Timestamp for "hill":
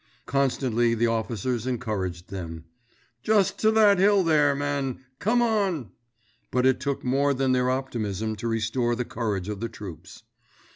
3.99-4.23